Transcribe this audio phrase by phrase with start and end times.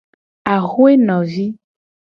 [0.53, 1.45] Axwenovi.